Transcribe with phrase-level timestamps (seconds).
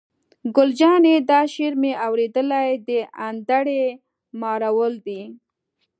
[0.55, 2.89] ګل جانې: دا شعر مې اورېدلی، د
[3.27, 3.83] انډرې
[4.41, 5.21] مارول دی.